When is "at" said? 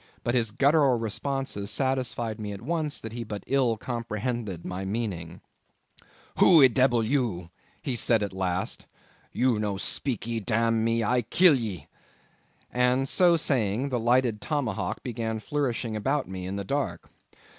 2.53-2.63, 8.09-8.33